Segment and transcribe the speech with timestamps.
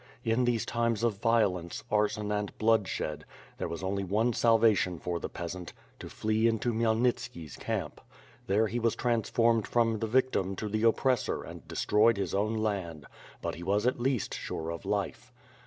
[0.23, 3.23] In these times of violence, arson and bloodshed,
[3.59, 8.01] there was only one salvation for the peasant; to flee into Khmyelnitski's camp.
[8.47, 13.05] There he was transformed from the victim to the oppressor and destroyed his own land,
[13.43, 15.31] but he was at least sure of his life.